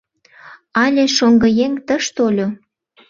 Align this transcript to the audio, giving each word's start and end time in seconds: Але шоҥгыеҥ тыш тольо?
Але 0.83 1.03
шоҥгыеҥ 1.15 1.73
тыш 1.87 2.05
тольо? 2.15 2.47